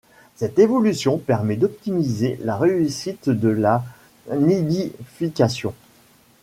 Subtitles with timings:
[0.35, 3.83] Cette évolution permet d'optimiser la réussite de la
[4.35, 5.75] nidification.